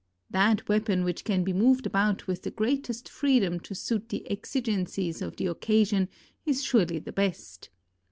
[0.31, 4.27] That weapon which can be moved about with the great est freedom to suit the
[4.31, 6.09] exigencies of the occasion
[6.43, 7.69] is surely the best.